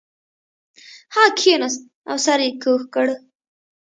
هغه 1.13 1.29
کښیناست 1.37 1.81
او 2.09 2.17
سر 2.25 2.39
یې 2.45 2.51
کږ 2.63 2.81
کړ 2.93 3.07